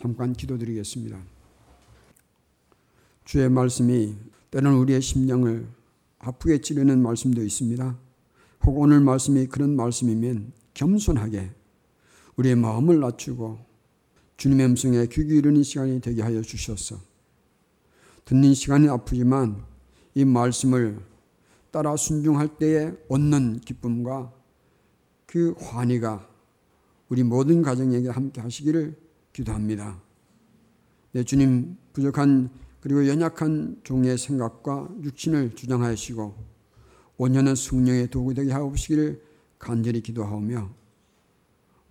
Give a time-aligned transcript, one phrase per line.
[0.00, 1.20] 잠깐 기도드리겠습니다.
[3.26, 4.16] 주의 말씀이
[4.50, 5.68] 때로는 우리의 심령을
[6.18, 7.98] 아프게 찌르는 말씀도 있습니다.
[8.64, 11.50] 혹 오늘 말씀이 그런 말씀이면 겸손하게
[12.36, 13.58] 우리의 마음을 낮추고
[14.38, 16.96] 주님의 음성에 귀 기울이는 시간이 되게 하여 주셨어.
[18.24, 19.62] 듣는 시간이 아프지만
[20.14, 20.98] 이 말씀을
[21.70, 24.32] 따라 순종할 때에 얻는 기쁨과
[25.26, 26.26] 그 환희가
[27.10, 30.00] 우리 모든 가정에게 함께 하시기를 기도합니다.
[31.12, 32.50] 내 주님 부족한
[32.80, 36.34] 그리고 연약한 종의 생각과 육신을 주장하시고
[37.18, 39.22] 온전한 성령의 도구 되게 하옵시기를
[39.58, 40.70] 간절히 기도하오며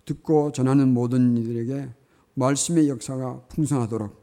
[0.04, 1.88] 듣고 전하는 모든 이들에게
[2.34, 4.18] 말씀의 역사가 풍성하도록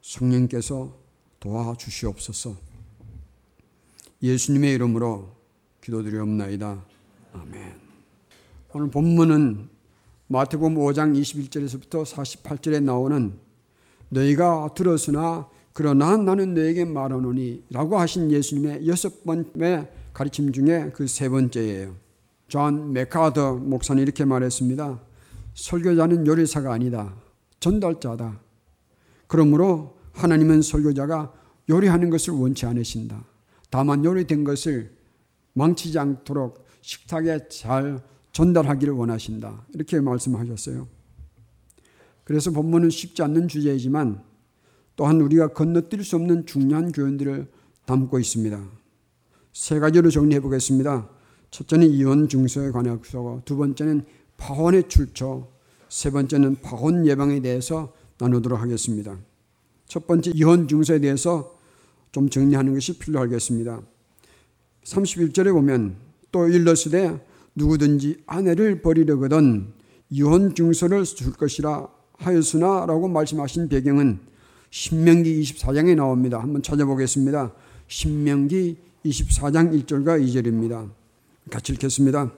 [0.00, 0.98] 성령께서
[1.38, 2.56] 도와주시옵소서.
[4.22, 5.36] 예수님의 이름으로
[5.80, 6.84] 기도드리옵나이다.
[7.32, 7.80] 아멘.
[8.72, 9.68] 오늘 본문은
[10.32, 13.34] 마태복음 5장 21절에서부터 48절에 나오는
[14.08, 21.28] 너희가 들었으나 그러나 나는 너에게 말하노니 라고 하신 예수님의 여섯 번의 가르침 중에 그 세
[21.28, 21.94] 번째예요.
[22.48, 25.02] 존 맥아더 목사는 이렇게 말했습니다.
[25.52, 27.14] 설교자는 요리사가 아니다.
[27.60, 28.40] 전달자다.
[29.26, 31.30] 그러므로 하나님은 설교자가
[31.68, 33.22] 요리하는 것을 원치 않으신다.
[33.68, 34.96] 다만 요리된 것을
[35.52, 39.66] 망치지 않도록 식탁에 잘 전달하기를 원하신다.
[39.74, 40.88] 이렇게 말씀하셨어요.
[42.24, 44.22] 그래서 본문은 쉽지 않는 주제이지만
[44.96, 47.50] 또한 우리가 건너뛸 수 없는 중요한 교훈들을
[47.86, 48.62] 담고 있습니다.
[49.52, 51.08] 세 가지로 정리해 보겠습니다.
[51.50, 54.04] 첫째는 이혼 중소에 관해서, 두 번째는
[54.38, 55.48] 파혼의 출처,
[55.88, 59.18] 세 번째는 파혼 예방에 대해서 나누도록 하겠습니다.
[59.86, 61.58] 첫 번째 이혼 중소에 대해서
[62.12, 63.82] 좀 정리하는 것이 필요하겠습니다.
[64.84, 65.96] 31절에 보면
[66.30, 69.72] 또 일러스되 누구든지 아내를 버리려거든
[70.10, 74.20] 이혼 중소를 줄 것이라 하였으나라고 말씀하신 배경은
[74.70, 76.38] 신명기 24장에 나옵니다.
[76.38, 77.52] 한번 찾아보겠습니다.
[77.88, 80.90] 신명기 24장 1절과 2절입니다.
[81.50, 82.32] 같이 읽겠습니다.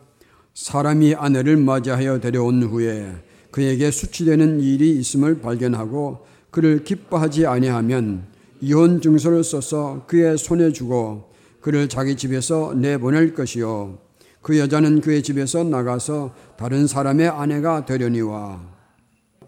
[0.54, 3.12] 사람이 아내를 맞이하여 데려온 후에
[3.50, 8.26] 그에게 수치되는 일이 있음을 발견하고 그를 기뻐하지 아니하면
[8.60, 11.30] 이혼 증서를 써서 그의 손에 주고
[11.60, 13.98] 그를 자기 집에서 내보낼 것이요
[14.44, 18.62] 그 여자는 그의 집에서 나가서 다른 사람의 아내가 되려니와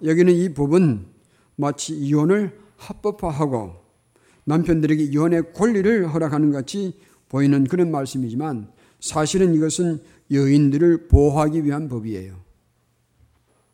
[0.02, 1.04] 여기는 이 법은
[1.54, 3.74] 마치 이혼을 합법화하고
[4.44, 6.98] 남편들에게 이혼의 권리를 허락하는 같이
[7.28, 10.00] 보이는 그런 말씀이지만 사실은 이것은
[10.32, 12.34] 여인들을 보호하기 위한 법이에요.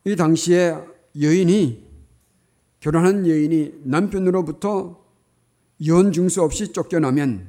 [0.05, 0.77] 이 당시에
[1.21, 1.87] 여인이
[2.81, 5.01] 결혼한 여인이 남편으로부터
[5.79, 7.49] 이혼 증서 없이 쫓겨나면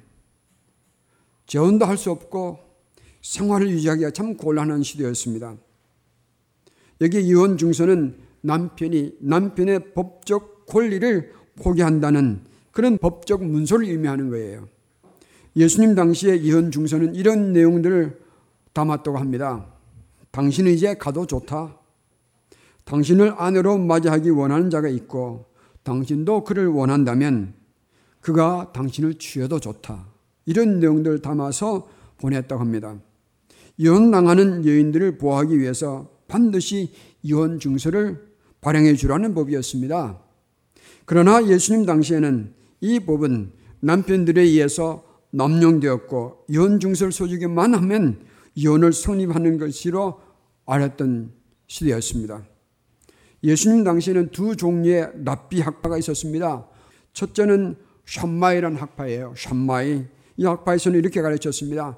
[1.48, 2.73] 재혼도 할 수 없고
[3.24, 5.56] 생활을 유지하기가 참 곤란한 시대였습니다.
[7.02, 12.42] 여기 이혼 증서는 남편이 남편의 법적 권리를 포기한다는
[12.72, 14.68] 그런 법적 문서를 의미하는 거예요.
[15.56, 18.22] 예수님 당시의 이혼 중서는 이런 내용들을
[18.74, 19.68] 담았다고 합니다.
[20.32, 21.78] 당신은 이제 가도 좋다.
[22.86, 25.46] 당신을 아내로 맞이하기 원하는 자가 있고
[25.84, 27.54] 당신도 그를 원한다면
[28.20, 30.08] 그가 당신을 취해도 좋다.
[30.46, 32.98] 이런 내용들을 담아서 보냈다고 합니다.
[33.78, 36.92] 이혼당하는 여인들을 보호하기 위해서 반드시
[37.22, 40.20] 이혼 증서를 발행해 주라는 법이었습니다.
[41.06, 43.52] 그러나 예수님 당시에는 이 법은
[43.82, 48.22] 남편들에 의해서 남용되었고 이혼 증서를 써주기만 하면
[48.56, 50.22] 이혼을 성립하는 것으로
[50.66, 51.32] 알았던
[51.68, 52.46] 시대였습니다.
[53.44, 56.66] 예수님 당시에는 두 종류의 랍비 학파가 있었습니다.
[57.12, 59.34] 첫째는 샴마이라는 학파예요.
[59.36, 60.06] 샴마이.
[60.38, 61.98] 이 학파에서는 이렇게 가르쳤습니다.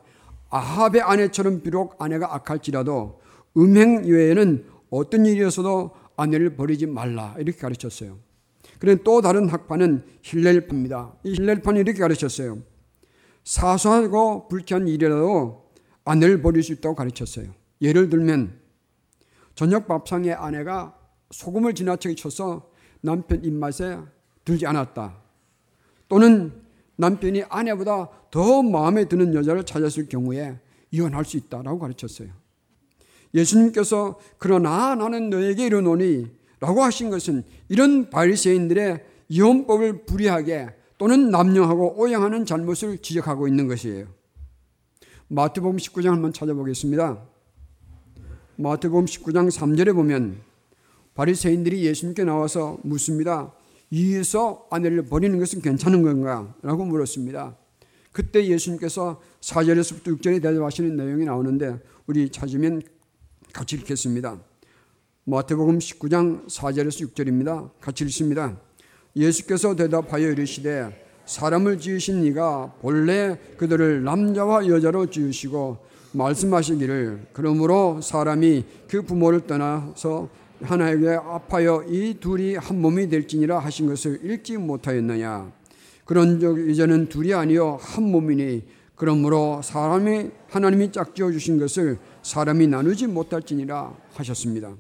[0.50, 3.20] 아합의 아내처럼 비록 아내가 악할지라도
[3.58, 7.36] 음행 외에는 어떤 일이었어도 아내를 버리지 말라.
[7.38, 8.18] 이렇게 가르쳤어요.
[8.80, 11.14] 그런데 또 다른 학파는 힐렐파입니다.
[11.24, 12.60] 이 힐렐파는 이렇게 가르쳤어요.
[13.44, 15.70] 사소하고 불쾌한 일이라도
[16.04, 17.48] 아내를 버릴 수 있다고 가르쳤어요.
[17.82, 18.60] 예를 들면
[19.56, 20.98] 저녁 밥상에 아내가
[21.32, 22.70] 소금을 지나치게 쳐서
[23.02, 24.00] 남편 입맛에
[24.44, 25.18] 들지 않았다.
[26.08, 26.65] 또는
[26.98, 30.60] 남편이 아내보다 더 마음에 드는 여자를 찾았을 경우에
[30.92, 32.30] 이혼할 수 있다라고 가르쳤어요.
[33.34, 36.28] 예수님께서 그러나 나는 너에게 이르노니
[36.60, 44.08] 라고 하신 것은 이런 바리새인들의 이혼법을 불이하게 또는 남용하고 오양하는 잘못을 지적하고 있는 것이에요.
[45.28, 47.22] 마태복음 19장 한번 찾아보겠습니다.
[48.58, 50.38] 마태복음 19장 3절에 보면
[51.16, 53.54] 바리새인들이 예수님께 나와서 묻습니다.
[53.92, 56.54] 이에서 아내를 버리는 것은 괜찮은 건가?
[56.62, 57.56] 라고 물었습니다.
[58.12, 62.82] 그때 예수님께서 4절에서부터 6절에 대답하시는 내용이 나오는데 우리 찾으면
[63.54, 64.40] 같이 읽겠습니다.
[65.26, 67.72] 마태복음 19장 4절에서 6절입니다.
[67.82, 68.58] 같이 읽습니다.
[69.16, 75.78] 예수께서 대답하여 이르시되 사람을 지으신 이가 본래 그들을 남자와 여자로 지으시고
[76.12, 80.30] 말씀하시기를 그러므로 사람이 그 부모를 떠나서
[80.62, 85.52] 하나에게 아파여 이 둘이 한 몸이 될지니라 하신 것을 읽지 못하였느냐
[86.06, 88.64] 그런 적 이제는 둘이 아니요 한 몸이니
[88.96, 94.76] 그러므로 사람이 하나님이 짝지어 주신 것을 사람이 나누지 못할지니라 하셨습니다.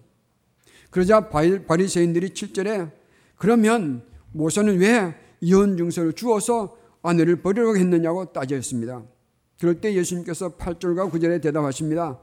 [0.89, 2.92] 그러자 바리새인들이 7절에
[3.36, 9.04] 그러면 모세는 왜 이혼 증서를 주어서 아내를 버리려고 했느냐고 따졌습니다.
[9.60, 12.19] 그럴 때 예수님께서 8절과 9절에 대답하십니다.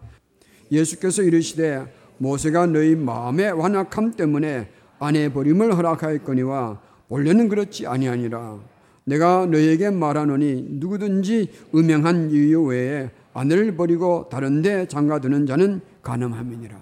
[0.70, 1.86] 예수께서 이르시되
[2.22, 4.70] 모세가 너희 마음의 완악함 때문에
[5.00, 8.60] 아내 버림을 허락하였거니와 원래는 그렇지 아니하니라.
[9.04, 16.80] 내가 너희에게 말하노니 누구든지 음행한 이유 외에 아내를 버리고 다른 데 장가드는 자는 가늠함이니라.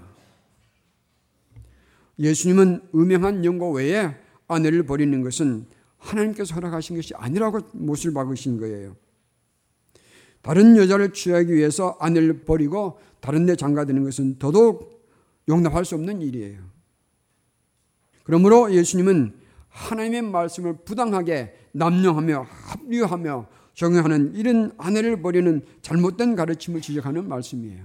[2.19, 4.15] 예수님은 음행한 연고 외에
[4.47, 5.65] 아내를 버리는 것은
[5.97, 8.95] 하나님께서 허락하신 것이 아니라고 못을 박으신 거예요.
[10.43, 15.00] 다른 여자를 취하기 위해서 아내를 버리고 다른 데 장가드는 것은 더더욱
[15.51, 16.59] 용납할 수 없는 일이에요.
[18.25, 19.35] 그러므로 예수님은
[19.69, 27.85] 하나님의 말씀을 부당하게 남용하며 합리화하며 적용하는 이런 아내를 버리는 잘못된 가르침을 지적하는 말씀이에요.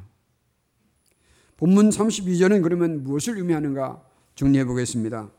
[1.58, 4.04] 본문 32절은 그러면 무엇을 의미하는가
[4.36, 5.32] 정리해 보겠습니다.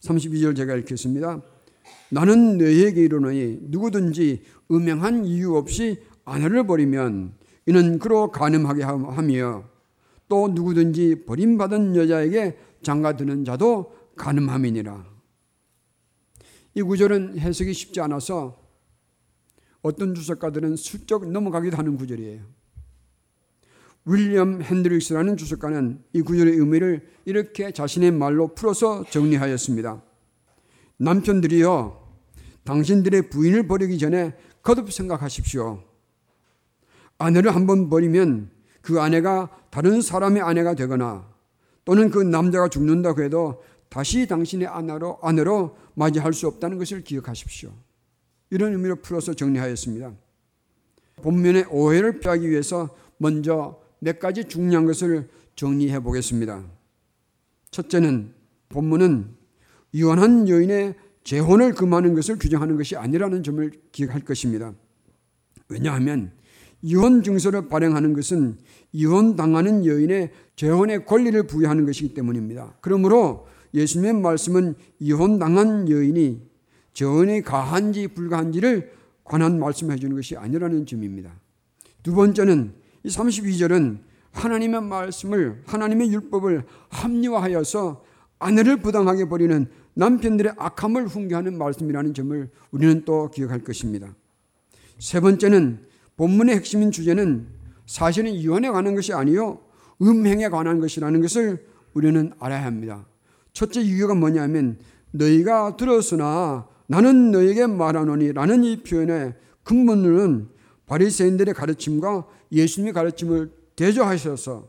[0.00, 1.42] 32절 제가 읽겠습니다.
[2.10, 7.34] 나는 너희에게 이르노니 누구든지 음행한 이유 없이 아내를 버리면
[7.66, 9.64] 이는 그로 가늠하게 하며
[10.28, 15.04] 또 누구든지 버림받은 여자에게 장가드는 자도 가늠함이니라.
[16.74, 18.62] 이 구절은 해석이 쉽지 않아서
[19.82, 22.42] 어떤 주석가들은 슬쩍 넘어가기도 하는 구절이에요.
[24.04, 30.02] 윌리엄 핸드릭스라는 주석가는 이 구절의 의미를 이렇게 자신의 말로 풀어서 정리하였습니다.
[30.98, 32.06] 남편들이여
[32.64, 35.82] 당신들의 부인을 버리기 전에 거듭 생각하십시오.
[37.18, 38.50] 아내를 한번 버리면
[38.86, 41.28] 그 아내가 다른 사람의 아내가 되거나
[41.84, 47.72] 또는 그 남자가 죽는다고 해도 다시 당신의 아내로, 아내로 맞이할 수 없다는 것을 기억하십시오.
[48.50, 50.12] 이런 의미로 풀어서 정리하였습니다.
[51.16, 56.62] 본면의 오해를 피하기 위해서 먼저 몇 가지 중요한 것을 정리해 보겠습니다.
[57.72, 58.34] 첫째는
[58.68, 59.34] 본문은
[59.90, 60.94] 이혼한 여인의
[61.24, 64.74] 재혼을 금하는 것을 규정하는 것이 아니라는 점을 기억할 것입니다.
[65.68, 66.30] 왜냐하면
[66.82, 68.58] 이혼 증서를 발행하는 것은
[68.92, 72.74] 이혼 당하는 여인의 재혼의 권리를 부여하는 것이기 때문입니다.
[72.80, 76.40] 그러므로 예수님의 말씀은 이혼 당한 여인이
[76.92, 78.92] 재혼이 가한지 불가한지를
[79.24, 81.32] 관한 말씀해 주는 것이 아니라는 점입니다.
[82.02, 82.72] 두 번째는
[83.04, 83.98] 이 32절은
[84.32, 88.04] 하나님의 말씀을 하나님의 율법을 합리화하여서
[88.38, 94.14] 아내를 부당하게 버리는 남편들의 악함을 훈계하는 말씀이라는 점을 우리는 또 기억할 것입니다.
[94.98, 95.80] 세 번째는
[96.16, 97.46] 본문의 핵심인 주제는
[97.86, 99.60] 사실은 이혼에 관한 것이 아니요
[100.02, 101.64] 음행에 관한 것이라는 것을
[101.94, 103.06] 우리는 알아야 합니다.
[103.52, 104.78] 첫째 이유가 뭐냐면
[105.12, 110.48] 너희가 들었으나 나는 너에게 말하노니라는 이 표현의 근본은
[110.86, 114.68] 바리새인들의 가르침과 예수님의 가르침을 대조하셔서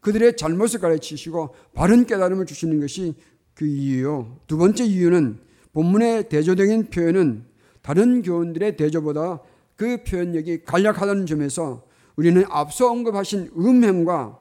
[0.00, 3.14] 그들의 잘못을 가르치시고 바른 깨달음을 주시는 것이
[3.54, 4.38] 그 이유요.
[4.46, 5.38] 두 번째 이유는
[5.72, 7.44] 본문의 대조적인 표현은
[7.82, 9.40] 다른 교훈들의 대조보다
[9.78, 14.40] 그 표현력이 간략하다는 점에서 우리는 앞서 언급하신 음행과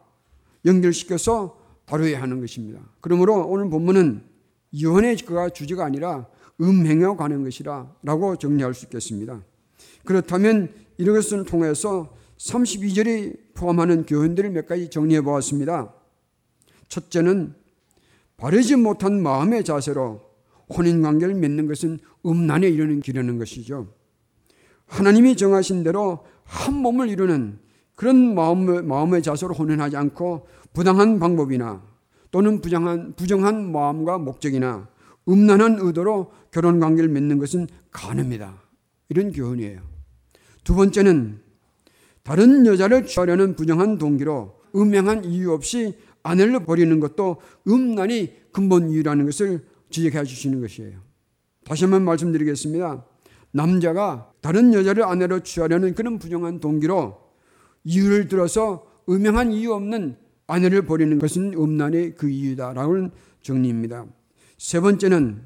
[0.66, 2.82] 연결시켜서 다루어야 하는 것입니다.
[3.02, 4.24] 그러므로 오늘 본문은
[5.26, 6.28] 그가 주제가 아니라
[6.60, 9.44] 음행에 관한 것이라 라고 정리할 수 있겠습니다.
[10.06, 15.94] 그렇다면 이런 것을 통해서 32절이 포함하는 교훈들을 몇 가지 정리해 보았습니다.
[16.88, 17.54] 첫째는
[18.38, 20.20] 바르지 못한 마음의 자세로
[20.76, 23.97] 혼인 관계를 맺는 것은 음란에 이르는 길이라는 것이죠.
[24.88, 27.60] 하나님이 정하신 대로 한 몸을 이루는
[27.96, 31.82] 그런 마음의, 마음의 자세로 혼인하지 않고 부당한 방법이나
[32.32, 34.88] 또는 부정한, 부정한 마음과 목적이나
[35.28, 38.62] 음란한 의도로 결혼 관계를 맺는 것은 가능합니다.
[39.10, 39.82] 이런 교훈이에요.
[40.64, 41.40] 두 번째는
[42.24, 49.66] 다른 여자를 취하려는 부정한 동기로 음행한 이유 없이 아내를 버리는 것도 음란이 근본 이유라는 것을
[49.90, 51.00] 지적해 주시는 것이에요.
[51.64, 53.06] 다시 한번 말씀드리겠습니다.
[53.52, 57.18] 남자가 다른 여자를 아내로 취하려는 그런 부정한 동기로
[57.84, 60.16] 이유를 들어서 음행한 이유 없는
[60.48, 63.12] 아내를 버리는 것은 음란의 그 이유다라는
[63.42, 64.06] 정리입니다.
[64.58, 65.42] 세 번째는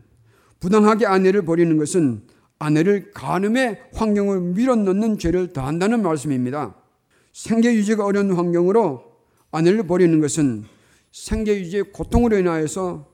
[0.60, 2.28] 부당하게 아내를 버리는 것은
[2.60, 6.76] 아내를 간음의 환경을 밀어넣는 죄를 더한다는 말씀입니다.
[7.34, 9.04] 생계 유지가 어려운 환경으로
[9.50, 10.66] 아내를 버리는 것은
[11.12, 13.12] 생계 유지의 고통으로 인하여서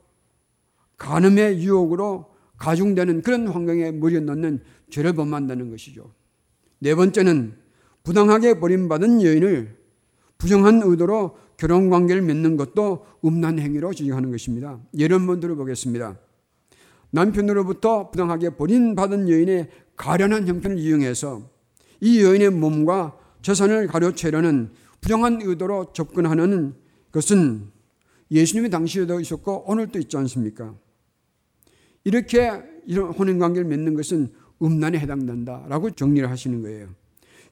[0.98, 2.26] 간음의 유혹으로
[2.58, 6.12] 가중되는 그런 환경에 머리 넣는 죄를 범한다는 것이죠.
[6.78, 7.54] 네 번째는
[8.02, 9.76] 부당하게 버림받은 여인을
[10.38, 14.80] 부정한 의도로 결혼 관계를 맺는 것도 음란 행위로 지적하는 것입니다.
[14.96, 16.18] 예를 한번 들어보겠습니다.
[17.10, 21.50] 남편으로부터 부당하게 버림받은 여인의 가련한 형편을 이용해서
[22.00, 26.74] 이 여인의 몸과 재산을 가로채려는 부정한 의도로 접근하는
[27.10, 27.70] 것은
[28.30, 30.74] 예수님이 당시에도 있었고 오늘도 있지 않습니까?
[32.04, 36.88] 이렇게 이런 혼인 관계를 맺는 것은 음란에 해당된다라고 정리를 하시는 거예요.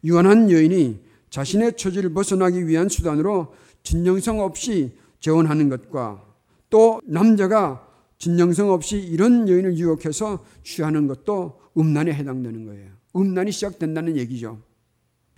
[0.05, 6.25] 유한한 여인이 자신의 처지를 벗어나기 위한 수단으로 진정성 없이 재혼하는 것과
[6.71, 7.87] 또 남자가
[8.19, 12.91] 진정성 없이 이런 여인을 유혹해서 취하는 것도 음란에 해당되는 거예요.
[13.15, 14.61] 음란이 시작된다는 얘기죠.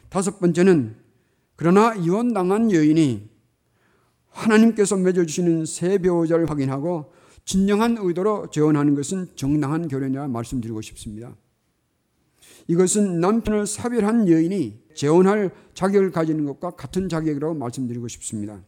[0.09, 0.97] 다섯 번째는
[1.57, 3.29] 그러나 이혼당한 여인이
[4.31, 7.13] 하나님께서 맺어주시는 새 배우자를 확인하고
[7.45, 11.35] 진정한 의도로 재혼하는 것은 정당한 결혼이라 말씀드리고 싶습니다.
[12.69, 18.63] 이것은 남편을 사별한 여인이 재혼할 자격을 가지는 것과 같은 자격이라고 말씀드리고 싶습니다.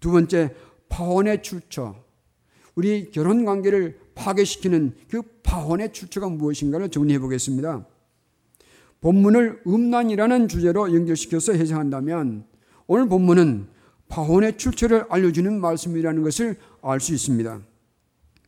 [0.00, 0.54] 두 번째,
[0.88, 1.94] 파혼의 출처.
[2.74, 7.86] 우리 결혼 관계를 파괴시키는 그 파혼의 출처가 무엇인가를 정리해 보겠습니다.
[9.00, 12.44] 본문을 음란이라는 주제로 연결시켜서 해석한다면
[12.86, 13.68] 오늘 본문은
[14.08, 17.60] 파혼의 출처를 알려주는 말씀이라는 것을 알 수 있습니다.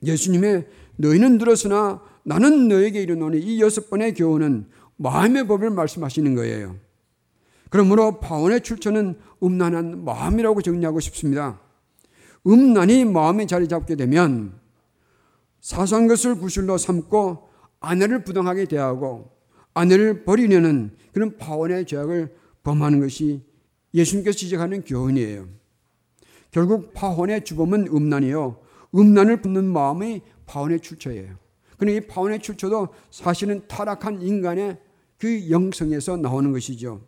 [0.05, 4.67] 예수님의 너희는 들었으나 나는 너에게 이르노니 이 여섯 번의 교훈은
[4.97, 6.77] 마음의 법을 말씀하시는 거예요.
[7.71, 11.59] 그러므로 파원의 출처는 음란한 마음이라고 정리하고 싶습니다.
[12.47, 14.53] 음란이 마음에 자리 잡게 되면
[15.63, 17.49] 사소한 것을 구실로 삼고
[17.81, 19.31] 아내를 부당하게 대하고
[19.73, 23.43] 아내를 버리려는 그런 파원의 죄악을 범하는 것이
[23.95, 25.49] 예수님께서 지적하는 교훈이에요.
[26.51, 28.61] 결국 파혼의 주범은 음란이요.
[28.95, 31.48] 음란을 품는 마음이 파혼의 출처예요.
[31.87, 34.79] 이 파혼의 출처도 사실은 타락한 인간의
[35.19, 37.03] 그 영성에서 나오는 것이죠.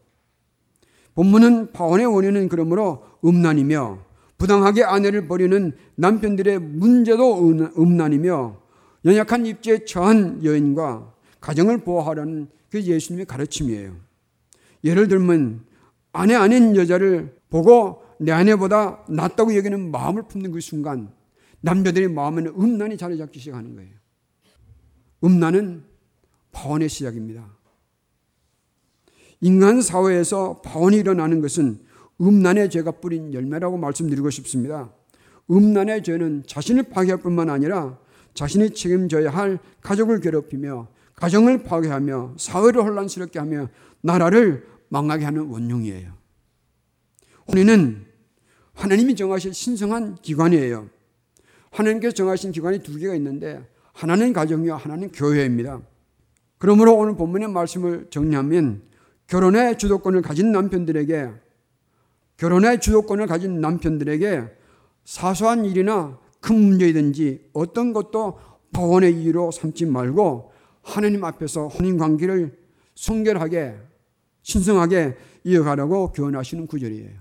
[1.15, 3.99] 본문은 파혼의 원인은 그러므로 음란이며
[4.39, 8.61] 부당하게 아내를 버리는 남편들의 문제도 음란이며
[9.05, 13.97] 연약한 입지에 처한 여인과 가정을 보호하라는 그 예수님의 가르침이에요.
[14.85, 15.65] 예를 들면
[16.13, 21.13] 아내 아닌 여자를 보고 내 아내보다 낫다고 여기는 마음을 품는 그 순간
[21.61, 24.00] 남자들의 마음에는 음란이 자리 잡기 시작하는 거예요.
[25.23, 25.85] 음란은
[26.53, 27.47] 파원의 시작입니다.
[29.41, 31.81] 인간 사회에서 파원이 일어나는 것은
[32.21, 34.93] 음란의 죄가 뿌린 열매라고 말씀드리고 싶습니다.
[35.51, 37.99] 음란의 죄는 자신을 파괴할 뿐만 아니라
[38.35, 43.69] 자신이 책임져야 할 가족을 괴롭히며 가정을 파괴하며 사회를 혼란스럽게 하며
[44.01, 46.13] 나라를 망하게 하는 원흉이에요.
[47.49, 48.07] 혼인은
[48.75, 50.89] 하나님이 정하신 신성한 기관이에요.
[51.71, 53.67] 하나님께서 정하신 기관이 두 개가 있는데
[54.01, 55.83] 하나는 가정이요 하나는 교회입니다.
[56.57, 58.81] 그러므로 오늘 본문의 말씀을 정리하면
[59.27, 61.31] 결혼의 주도권을 가진 남편들에게
[62.39, 64.45] 결혼의 주도권을 가진 남편들에게
[65.05, 68.39] 사소한 일이나 큰 문제이든지 어떤 것도
[68.73, 72.59] 파원의 이유로 삼지 말고 하나님 앞에서 혼인 관계를
[72.95, 73.77] 성결하게
[74.41, 77.21] 신성하게 이어가라고 교훈하시는 구절이에요.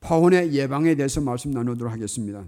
[0.00, 2.44] 파혼의 예방에 대해서 말씀 나누도록 하겠습니다.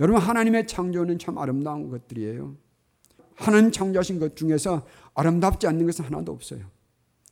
[0.00, 2.56] 여러분 하나님의 창조는 참 아름다운 것들이에요.
[3.34, 6.64] 하나님 창조하신 것 중에서 아름답지 않는 것은 하나도 없어요.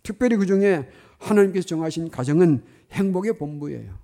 [0.03, 3.99] 특별히 그 중에 하나님께서 정하신 가정은 행복의 본부예요.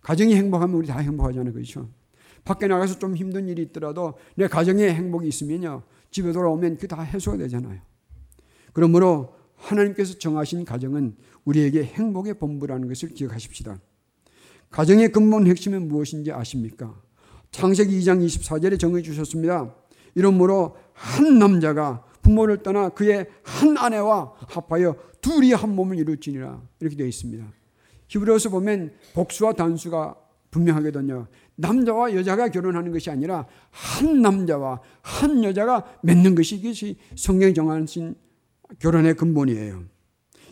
[0.00, 1.52] 가정이 행복하면 우리 다 행복하잖아요.
[1.52, 1.88] 그렇죠?
[2.44, 5.82] 밖에 나가서 좀 힘든 일이 있더라도 내 가정에 행복이 있으면요.
[6.10, 7.80] 집에 돌아오면 그다 해소가 되잖아요.
[8.72, 13.78] 그러므로 하나님께서 정하신 가정은 우리에게 행복의 본부라는 것을 기억하십시다.
[14.70, 17.00] 가정의 근본 핵심은 무엇인지 아십니까?
[17.52, 19.72] 창세기 2장 24절에 정해 주셨습니다.
[20.14, 27.06] 이러므로 한 남자가 부모를 떠나 그의 한 아내와 합하여 둘이 한 몸을 이룰지니라 이렇게 되어
[27.06, 27.44] 있습니다.
[28.08, 30.16] 히브리서 보면 복수와 단수가
[30.50, 31.28] 분명하거든요.
[31.56, 38.14] 남자와 여자가 결혼하는 것이 아니라 한 남자와 한 여자가 맺는 것이 이것이 성경이 정하신
[38.78, 39.84] 결혼의 근본이에요.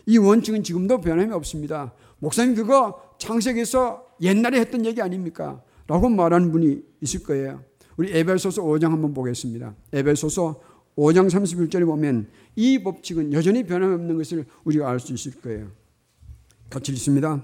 [0.05, 1.93] 이 원칙은 지금도 변함이 없습니다.
[2.19, 5.61] 목사님 그거 창세기에서 옛날에 했던 얘기 아닙니까?
[5.87, 7.63] 라고 말하는 분이 있을 거예요.
[7.97, 9.75] 우리 에베소서 5장 한번 보겠습니다.
[9.93, 10.61] 에베소서
[10.95, 15.67] 5장 31절에 보면 이 법칙은 여전히 변함이 없는 것을 우리가 알 수 있을 거예요.
[16.69, 17.43] 같이 읽습니다.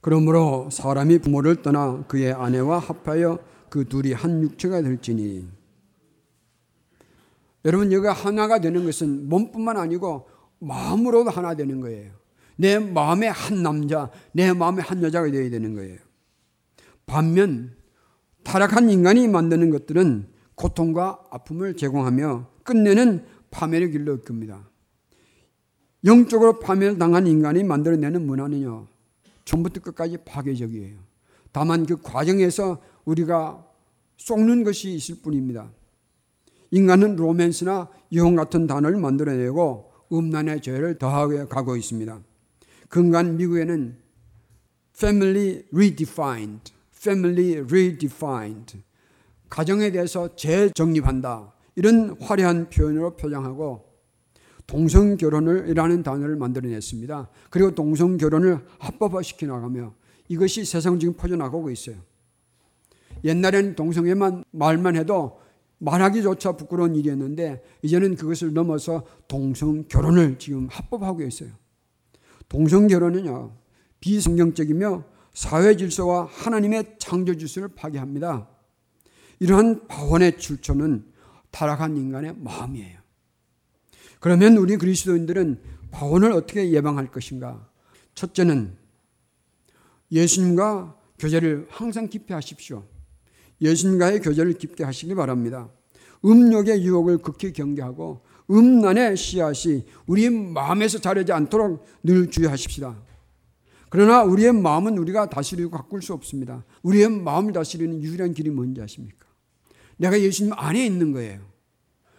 [0.00, 5.46] 그러므로 사람이 부모를 떠나 그의 아내와 합하여 그 둘이 한 육체가 될지니
[7.64, 10.28] 여러분 여기가 하나가 되는 것은 몸뿐만 아니고
[10.60, 12.12] 마음으로도 하나 되는 거예요.
[12.56, 15.98] 내 마음의 한 남자, 내 마음의 한 여자가 되어야 되는 거예요.
[17.10, 17.74] 반면
[18.44, 24.68] 타락한 인간이 만드는 것들은 고통과 아픔을 제공하며 끝내는 파멸의 길로 이끕니다.
[26.04, 28.86] 영적으로 파멸 당한 인간이 만들어내는 문화는요,
[29.44, 30.98] 처음부터 끝까지 파괴적이에요.
[31.50, 33.66] 다만 그 과정에서 우리가
[34.16, 35.68] 쏟는 것이 있을 뿐입니다.
[36.70, 42.20] 인간은 로맨스나 유흥 같은 단어를 만들어내고 음란의 죄를 더하게 가고 있습니다.
[42.88, 43.98] 근간 미국에는
[44.94, 48.82] family redefined, family redefined,
[49.48, 51.52] 가정에 대해서 재정립한다.
[51.74, 53.86] 이런 화려한 표현으로 표장하고
[54.66, 57.28] 동성 결혼을이라는 단어를 만들어냈습니다.
[57.48, 59.94] 그리고 동성 결혼을 합법화시켜 나가며
[60.28, 61.96] 이것이 세상 지금 퍼져나가고 있어요.
[63.24, 65.40] 옛날에는 동성애만 말만 해도
[65.78, 71.50] 말하기조차 부끄러운 일이었는데 이제는 그것을 넘어서 동성 결혼을 지금 합법하고 있어요.
[72.48, 73.56] 동성 결혼은요
[74.00, 78.48] 비성경적이며 사회 질서와 하나님의 창조 질서를 파괴합니다.
[79.38, 81.04] 이러한 파원의 출처는
[81.50, 82.98] 타락한 인간의 마음이에요.
[84.20, 85.60] 그러면 우리 그리스도인들은
[85.90, 87.68] 파원을 어떻게 예방할 것인가?
[88.14, 88.76] 첫째는
[90.12, 92.84] 예수님과 교제를 항상 깊이 하십시오.
[93.60, 95.70] 예수님과의 교제를 깊게 하시기 바랍니다.
[96.24, 103.09] 음욕의 유혹을 극히 경계하고 음란의 씨앗이 우리의 마음에서 자라지 않도록 늘 주의하십시다.
[103.90, 106.64] 그러나 우리의 마음은 우리가 다스리고 가꿀 수 없습니다.
[106.82, 109.26] 우리의 마음을 다스리는 유일한 길이 뭔지 아십니까?
[109.96, 111.44] 내가 예수님 안에 있는 거예요.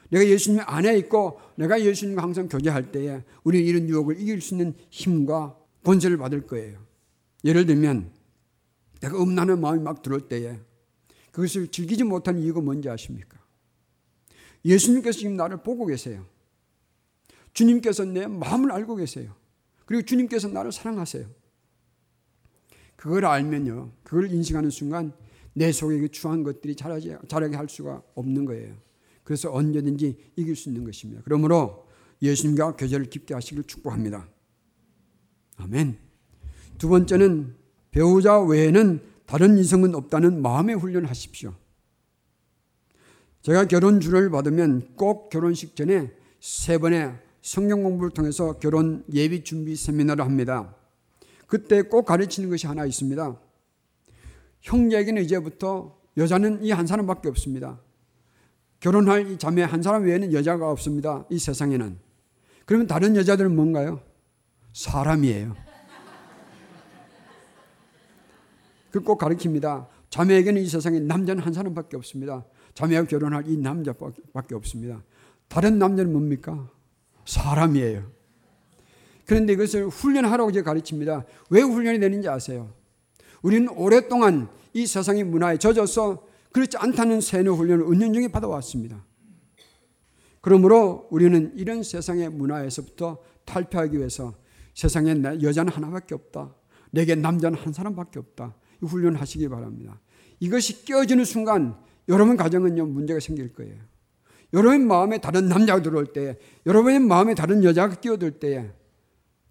[0.10, 4.76] 내가 예수님 안에 있고 내가 예수님과 항상 교제할 때에 우리는 이런 유혹을 이길 수 있는
[4.90, 6.86] 힘과 권세를 받을 거예요.
[7.46, 8.12] 예를 들면
[9.00, 10.60] 내가 음란한 마음이 막 들어올 때에
[11.32, 13.40] 그것을 즐기지 못하는 이유가 뭔지 아십니까?
[14.66, 16.26] 예수님께서 지금 나를 보고 계세요.
[17.54, 19.34] 주님께서 내 마음을 알고 계세요.
[19.86, 21.26] 그리고 주님께서 나를 사랑하세요.
[23.02, 23.92] 그걸 알면요.
[24.04, 25.12] 그걸 인식하는 순간
[25.54, 28.76] 내 속에 그 추한 것들이 자라지, 자라게 할 수가 없는 거예요.
[29.24, 31.24] 그래서 언제든지 이길 수 있는 것입니다.
[31.26, 31.88] 그러므로
[32.22, 34.28] 예수님과 교제를 깊게 하시길 축복합니다.
[35.58, 35.98] 아멘.
[36.78, 37.56] 두 번째는
[37.90, 41.56] 배우자 외에는 다른 이성은 없다는 마음의 훈련을 하십시오.
[43.42, 50.24] 제가 결혼주를 받으면 꼭 결혼식 전에 세 번의 성경 공부를 통해서 결혼 예비 준비 세미나를
[50.24, 50.76] 합니다.
[51.52, 53.38] 그때 꼭 가르치는 것이 하나 있습니다.
[54.62, 57.78] 형제에게는 이제부터 여자는 이 한 사람밖에 없습니다.
[58.80, 61.26] 결혼할 이 자매 한 사람 외에는 여자가 없습니다.
[61.30, 62.00] 이 세상에는.
[62.66, 64.00] 그러면 다른 여자들은 뭔가요?
[64.72, 65.58] 사람이에요.
[68.92, 69.90] 그 꼭 가르칩니다.
[70.10, 72.46] 자매에게는 이 세상에 남자는 한 사람밖에 없습니다.
[72.76, 75.04] 자매와 결혼할 이 남자밖에 없습니다.
[75.50, 76.70] 다른 남자는 뭡니까?
[77.26, 78.10] 사람이에요.
[79.32, 81.26] 그런데 이것을 훈련하라고 제가 가르칩니다.
[81.52, 82.74] 왜 훈련이 되는지 아세요?
[83.42, 89.06] 우리는 오랫동안 이 세상의 문화에 젖어서 그렇지 않다는 세뇌 훈련을 은연중에 받아왔습니다.
[90.42, 94.34] 그러므로 우리는 이런 세상의 문화에서부터 탈피하기 위해서
[94.74, 96.54] 세상에 여자는 하나밖에 없다.
[96.90, 98.54] 내게 남자는 한 사람밖에 없다.
[98.84, 100.02] 이 훈련하시기 바랍니다.
[100.42, 101.78] 이것이 깨어지는 순간
[102.10, 103.76] 여러분 가정은요 문제가 생길 거예요.
[104.52, 108.74] 여러분 마음에 다른 남자가 들어올 때, 여러분의 마음에 다른 여자가 끼어들 때,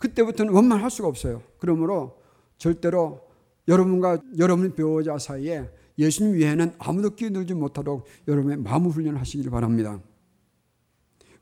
[0.00, 1.42] 그때부터는 원만할 수가 없어요.
[1.58, 2.18] 그러므로
[2.58, 3.20] 절대로
[3.68, 10.00] 여러분과 여러분 배우자 사이에 예수님 외에는 아무도 끼어들지 못하도록 여러분의 마음 훈련을 하시길 바랍니다.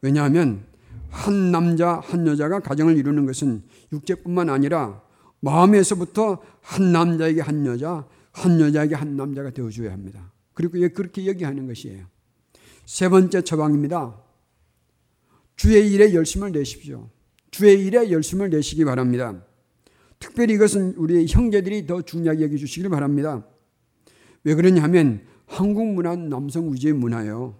[0.02, 0.66] 왜냐하면
[1.08, 5.02] 한 남자 한 여자가 가정을 이루는 것은 육체뿐만 아니라
[5.40, 10.32] 마음에서부터 한 남자에게 한 여자, 한 여자에게 한 남자가 되어줘야 합니다.
[10.52, 12.04] 그리고 그렇게 얘기하는 것이에요.
[12.84, 14.20] 세 번째 처방입니다.
[15.54, 17.08] 주의 일에 열심을 내십시오.
[17.58, 19.34] 주의 일에 열심을 내시기 바랍니다.
[20.20, 23.44] 특별히 이것은 우리 형제들이 더 중요하게 여겨주시길 바랍니다.
[24.44, 27.56] 왜 그러냐 하면 한국 문화는 남성 위주의 문화예요.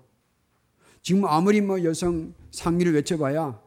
[1.02, 3.60] 지금 아무리 뭐 여성 상의를 외쳐봐야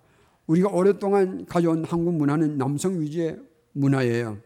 [0.48, 3.38] 우리가 오랫동안 가져온 한국 문화는 남성 위주의
[3.74, 4.38] 문화예요.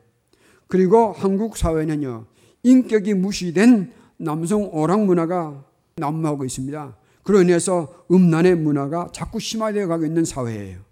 [0.66, 2.26] 그리고 한국 사회는요,
[2.64, 5.64] 인격이 무시된 남성 오락 문화가
[5.98, 6.98] 난무하고 있습니다.
[7.22, 10.85] 그로 인해서 음란의 문화가 자꾸 심화되어 가고 있는 사회예요.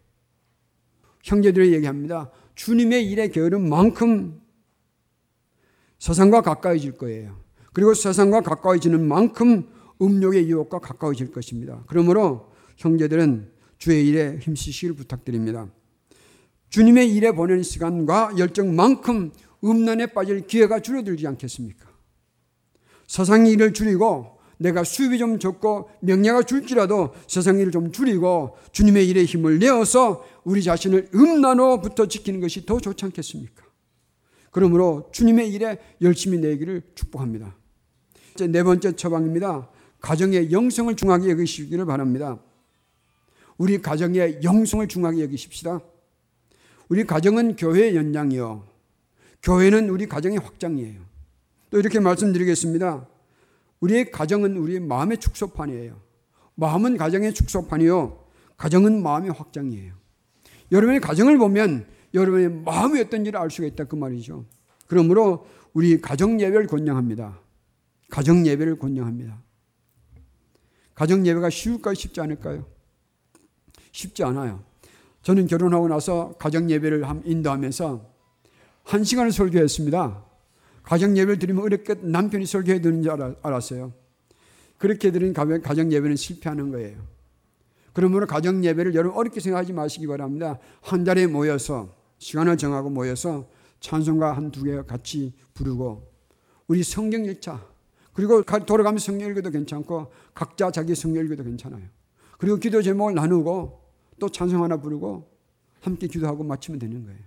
[1.24, 2.30] 형제들이 얘기합니다.
[2.56, 4.40] 주님의 일에 게으른 만큼
[5.98, 7.42] 세상과 가까워질 거예요.
[7.74, 9.68] 그리고 세상과 가까워지는 만큼
[10.02, 11.84] 음욕의 유혹과 가까워질 것입니다.
[11.88, 15.68] 그러므로 형제들은 주의 일에 힘쓰시길 부탁드립니다.
[16.70, 19.32] 주님의 일에 보내는 시간과 열정만큼
[19.64, 21.88] 음란에 빠질 기회가 줄어들지 않겠습니까?
[23.08, 24.33] 세상 일을 줄이고
[24.64, 30.64] 내가 수입이 좀 적고 명예가 줄지라도 세상 일을 좀 줄이고 주님의 일에 힘을 내어서 우리
[30.64, 33.62] 자신을 음란으로부터 지키는 것이 더 좋지 않겠습니까?
[34.52, 37.56] 그러므로 주님의 일에 열심히 내기를 축복합니다.
[38.34, 39.70] 이제 네 번째 처방입니다.
[40.00, 42.40] 가정의 영성을 중하게 여기시기를 바랍니다.
[43.58, 45.82] 우리 가정의 영성을 중하게 여기십시다.
[46.88, 48.66] 우리 가정은 교회의 연장이요.
[49.42, 51.02] 교회는 우리 가정의 확장이에요.
[51.70, 53.13] 또 이렇게 말씀드리겠습니다.
[53.84, 56.00] 우리의 가정은 우리의 마음의 축소판이에요.
[56.56, 58.18] 마음은 가정의 축소판이요.
[58.56, 59.94] 가정은 마음의 확장이에요.
[60.72, 64.46] 여러분의 가정을 보면 여러분의 마음이 어떤 지를 알 수가 있다 그 말이죠.
[64.88, 67.40] 그러므로 우리 가정 예배를 권장합니다.
[68.10, 69.42] 가정 예배를 권장합니다.
[70.96, 71.94] 가정 예배가 쉬울까요?
[71.94, 72.66] 쉽지 않을까요?
[73.92, 74.64] 쉽지 않아요.
[75.24, 78.14] 저는 결혼하고 나서 가정 예배를 인도하면서
[78.84, 80.33] 한 시간을 설교했습니다.
[80.84, 83.94] 가정 예배를 드리면 어렵게 남편이 설교해 드는 줄 알았어요.
[84.78, 86.98] 그렇게 드린 가정 예배는 실패하는 거예요.
[87.94, 90.60] 그러므로 가정 예배를 여러분 어렵게 생각하지 마시기 바랍니다.
[90.82, 93.48] 한 달에 모여서 시간을 정하고 모여서
[93.80, 96.12] 찬송가 한 두 개 같이 부르고
[96.68, 97.66] 우리 성경 읽자.
[98.14, 101.84] 그리고 돌아가면 성경 읽어도 괜찮고 각자 자기 성경 읽어도 괜찮아요.
[102.38, 103.82] 그리고 기도 제목을 나누고
[104.20, 105.30] 또 찬송 하나 부르고
[105.82, 107.20] 함께 기도하고 마치면 되는 거예요.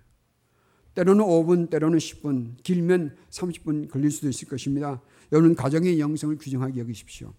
[0.97, 5.01] 때로는 5분, 때로는 10분, 길면 30분 걸릴 수도 있을 것입니다.
[5.31, 7.33] 여러분 가정의 영성을 규정하게 여기십시오.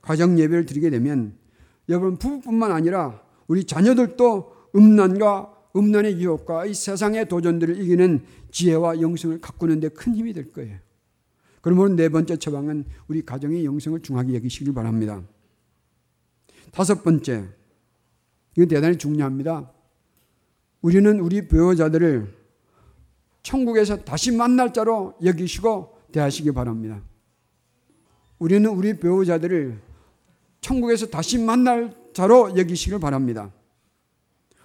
[0.00, 1.36] 가정 예배를 드리게 되면
[1.88, 9.80] 여러분 부부뿐만 아니라 우리 자녀들도 음란과 음란의 유혹과 이 세상의 도전들을 이기는 지혜와 영성을 가꾸는
[9.80, 10.78] 데 큰 힘이 될 거예요.
[11.60, 15.22] 그러면 네 번째 처방은 우리 가정의 영성을 중하게 여기시길 바랍니다.
[16.70, 17.48] 다섯 번째,
[18.56, 19.70] 이건 대단히 중요합니다.
[20.80, 22.43] 우리는 우리 배우자들을
[23.44, 27.00] 천국에서 다시 만날 자로 여기시고 대하시기 바랍니다.
[28.38, 29.80] 우리는 우리 배우자들을
[30.60, 33.52] 천국에서 다시 만날 자로 여기시길 바랍니다.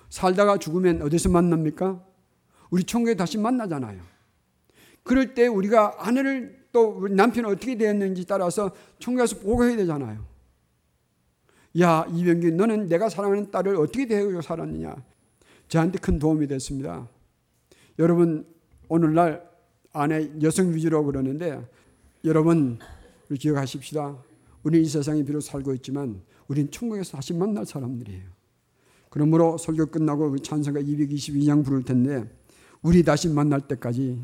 [0.09, 2.03] 살다가 죽으면 어디서 만납니까?
[2.71, 4.01] 우리 천국에 다시 만나잖아요.
[5.03, 10.25] 그럴 때 우리가 아내를 또 남편이 어떻게 되었는지 따라서 천국에서 보고해야 되잖아요.
[11.81, 14.95] 야, 이병기, 너는 내가 사랑하는 딸을 어떻게 대하고 살았느냐?
[15.67, 17.07] 저한테 큰 도움이 됐습니다.
[17.99, 18.45] 여러분,
[18.89, 19.47] 오늘날
[19.93, 21.65] 아내 여성 위주로 그러는데,
[22.25, 22.80] 여러분,
[23.30, 24.17] 우리 기억하십시다.
[24.63, 28.23] 우리 이 세상에 비록 살고 있지만, 우린 천국에서 다시 만날 사람들이에요.
[29.12, 32.28] 그러므로 설교 끝나고 찬성가 222장 부를 텐데,
[32.82, 34.21] 우리 다시 만날 때까지.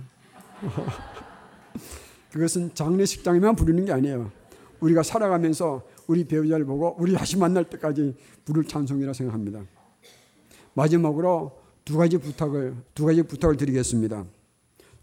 [2.32, 4.32] 그것은 장례식장에만 부르는 게 아니에요.
[4.80, 9.63] 우리가 살아가면서 우리 배우자를 보고 우리 다시 만날 때까지 부를 찬송이라 생각합니다.
[10.73, 14.25] 마지막으로 두 가지 부탁을 두 가지 부탁을 드리겠습니다.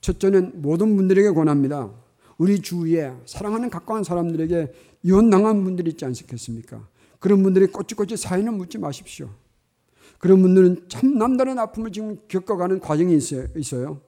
[0.03, 1.91] 첫째는 모든 분들에게 권합니다.
[2.37, 4.73] 우리 주위에 사랑하는 가까운 사람들에게
[5.05, 6.87] 이혼당한 분들이 있지 않겠습니까?
[7.19, 9.31] 그런 분들이 꼬치꼬치 사연을 묻지 마십시오.
[10.19, 14.01] 그런 분들은 참 남다른 아픔을 지금 겪어가는 과정이 있어요.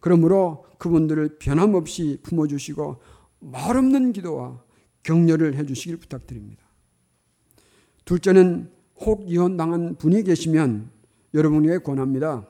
[0.00, 2.96] 그러므로 그분들을 변함없이 품어주시고
[3.40, 4.62] 말없는 기도와
[5.02, 6.62] 격려를 해주시길 부탁드립니다.
[8.04, 10.90] 둘째는 혹 이혼당한 분이 계시면
[11.34, 12.46] 여러분에게 권합니다.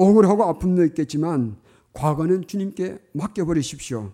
[0.00, 1.56] 억울하고 아픔도 있겠지만
[1.92, 4.12] 과거는 주님께 맡겨버리십시오.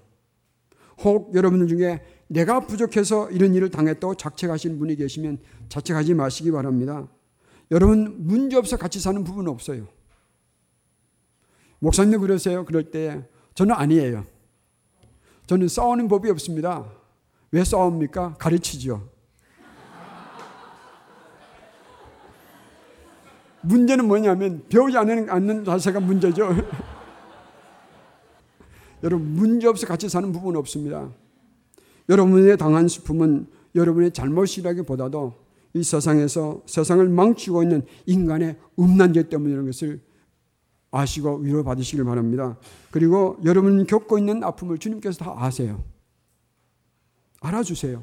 [1.05, 7.07] 혹 여러분들 중에 내가 부족해서 이런 일을 당했다고 자책하시는 분이 계시면 자책하지 마시기 바랍니다.
[7.71, 9.87] 여러분 문제 없어 같이 사는 부분 없어요.
[11.79, 12.65] 목사님 그러세요?
[12.65, 13.23] 그럴 때
[13.55, 14.25] 저는 아니에요.
[15.47, 16.91] 저는 싸우는 법이 없습니다.
[17.53, 18.35] 왜 싸웁니까?
[18.39, 19.09] 가르치죠.
[23.67, 26.51] 문제는 뭐냐면 배우지 않는, 자세가 문제죠.
[29.03, 31.11] 여러분 문제 없이 같이 사는 부분은 없습니다.
[32.09, 35.35] 여러분의 당한 슬픔은 여러분의 잘못이라기보다도
[35.75, 40.01] 이 세상에서 세상을 망치고 있는 인간의 음란 죄 때문이라는 것을
[40.91, 42.59] 아시고 위로받으시길 바랍니다.
[42.91, 45.85] 그리고 여러분 겪고 있는 아픔을 주님께서 다 아세요.
[47.41, 48.03] 알아주세요.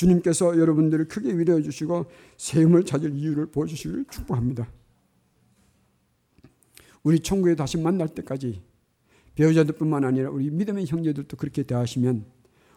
[0.00, 2.06] 주님께서 여러분들을 크게 위로해 주시고
[2.38, 4.66] 세움을 찾을 이유를 보여주시길 축복합니다.
[7.02, 8.62] 우리 천국에 다시 만날 때까지
[9.34, 12.24] 배우자들뿐만 아니라 우리 믿음의 형제들도 그렇게 대하시면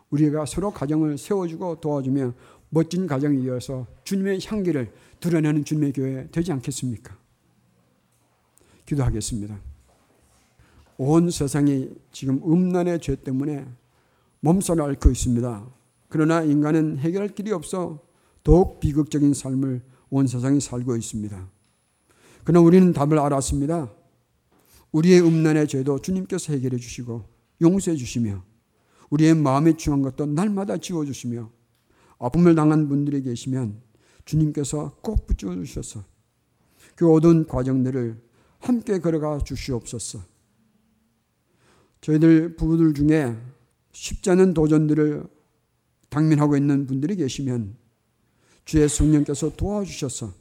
[0.09, 2.33] 우리가 서로 가정을 세워주고 도와주며
[2.69, 7.17] 멋진 가정이 되어서 주님의 향기를 드러내는 주님의 교회 되지 않겠습니까?
[8.85, 9.57] 기도하겠습니다.
[10.97, 13.65] 온 세상이 지금 음란의 죄 때문에
[14.41, 15.82] 몸살을 앓고 있습니다.
[16.13, 17.99] 그러나 인간은 해결할 길이 없어
[18.43, 21.49] 더욱 비극적인 삶을 온 세상이 살고 있습니다.
[22.43, 23.91] 그러나 우리는 답을 알았습니다.
[24.91, 27.27] 우리의 음란의 죄도 주님께서 해결해 주시고
[27.61, 28.43] 용서해 주시며
[29.09, 31.49] 우리의 마음에 중한 것도 날마다 지워 주시며
[32.19, 33.81] 아픔을 당한 분들이 계시면
[34.23, 36.03] 주님께서 꼭 붙여 주셔서
[36.95, 38.21] 그 어두운 과정들을
[38.59, 40.19] 함께 걸어가 주시옵소서.
[42.01, 43.35] 저희들 부부들 중에
[43.93, 45.41] 쉽지 않은 도전들을
[46.13, 47.75] 당면하고 있는 분들이 계시면
[48.65, 50.31] 주의 성령께서 도와주셔서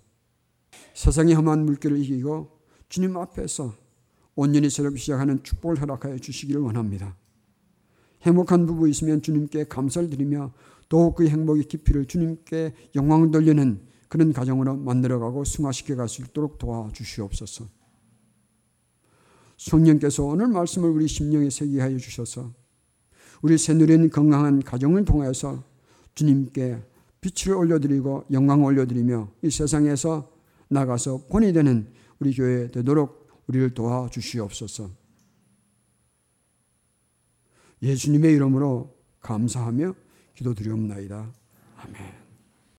[0.95, 3.75] 세상의 험한 물결을 이기고 주님 앞에서
[4.35, 7.17] 온전히 새롭게 시작하는 축복을 허락하여 주시기를 원합니다.
[8.23, 10.53] 행복한 부부 있으면 주님께 감사를 드리며
[10.89, 17.67] 더욱 그 행복의 깊이를 주님께 영광을 돌리는 그런 가정으로 만들어가고 승화시켜 갈 수 있도록 도와주시옵소서.
[19.57, 22.53] 성령께서 오늘 말씀을 우리 심령에 새기게 하여 주셔서
[23.43, 25.63] 우리 새누린 건강한 가정을 통해서
[26.15, 26.81] 주님께
[27.21, 30.31] 빛을 올려드리고 영광을 올려드리며 이 세상에서
[30.69, 34.91] 나가서 본이 되는 우리 교회 되도록 우리를 도와주시옵소서.
[37.83, 39.95] 예수님의 이름으로 감사하며
[40.35, 41.33] 기도드리옵나이다.
[41.79, 42.22] 아멘.